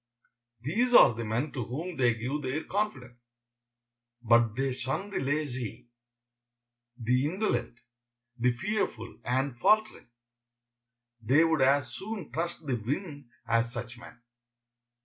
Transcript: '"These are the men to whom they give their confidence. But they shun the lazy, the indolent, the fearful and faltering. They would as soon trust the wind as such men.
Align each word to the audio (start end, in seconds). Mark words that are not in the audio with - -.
'"These 0.63 0.95
are 0.95 1.13
the 1.13 1.23
men 1.23 1.51
to 1.51 1.63
whom 1.63 1.95
they 1.95 2.15
give 2.15 2.41
their 2.41 2.63
confidence. 2.63 3.23
But 4.23 4.55
they 4.55 4.73
shun 4.73 5.11
the 5.11 5.19
lazy, 5.19 5.89
the 6.97 7.27
indolent, 7.27 7.79
the 8.35 8.51
fearful 8.51 9.19
and 9.23 9.55
faltering. 9.59 10.07
They 11.21 11.43
would 11.45 11.61
as 11.61 11.93
soon 11.93 12.31
trust 12.31 12.65
the 12.65 12.77
wind 12.77 13.29
as 13.47 13.71
such 13.71 13.99
men. 13.99 14.19